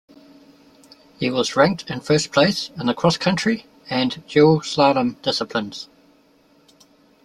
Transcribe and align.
He 1.19 1.29
was 1.29 1.55
ranked 1.55 1.87
in 1.91 1.99
first 1.99 2.31
place 2.33 2.69
in 2.69 2.87
the 2.87 2.95
Cross-country 2.95 3.67
and 3.87 4.25
Dual 4.27 4.61
Slalom 4.61 5.21
disciplines. 5.21 5.89